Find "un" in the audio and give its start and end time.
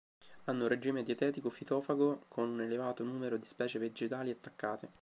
0.63-0.67, 2.49-2.61